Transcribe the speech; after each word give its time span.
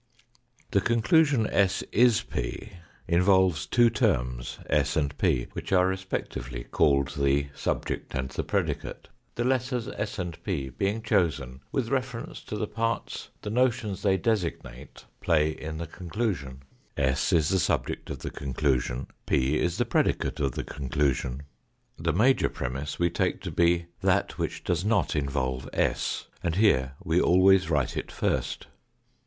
The 0.71 0.81
conclusion 0.81 1.45
s 1.45 1.83
is 1.91 2.23
P 2.23 2.71
involves 3.07 3.67
two 3.67 3.91
terms, 3.91 4.57
s 4.65 4.95
and 4.95 5.15
p, 5.19 5.45
which 5.53 5.71
are 5.71 5.85
respectively 5.85 6.63
called 6.63 7.09
the 7.15 7.49
subject 7.53 8.15
and 8.15 8.27
the 8.29 8.43
predicate, 8.43 9.09
the 9.35 9.43
letters 9.43 9.87
s 9.89 10.17
and 10.17 10.43
P 10.43 10.69
being 10.69 11.03
chosen 11.03 11.61
with 11.71 11.89
reference 11.89 12.41
to 12.45 12.57
the 12.57 12.65
parts 12.65 13.29
the 13.43 13.51
notions 13.51 14.01
they 14.01 14.17
designate 14.17 15.05
play 15.19 15.51
in 15.51 15.77
the 15.77 15.85
conclusion, 15.85 16.63
s 16.97 17.31
is 17.31 17.49
the 17.49 17.59
subject 17.59 18.09
of 18.09 18.17
the 18.23 18.31
con 18.31 18.55
clusion, 18.55 19.05
P 19.27 19.59
is 19.59 19.77
the 19.77 19.85
predicate 19.85 20.39
of 20.39 20.53
the 20.53 20.63
conclusion. 20.63 21.43
The 21.99 22.11
major 22.11 22.49
premiss 22.49 22.97
we 22.97 23.11
take 23.11 23.39
to 23.41 23.51
be, 23.51 23.85
that 24.01 24.39
which 24.39 24.63
does 24.63 24.83
not 24.83 25.15
involve 25.15 25.69
s, 25.73 26.25
and 26.41 26.55
here 26.55 26.95
we 27.03 27.21
always 27.21 27.69
write 27.69 27.95
it 27.95 28.11
first. 28.11 28.65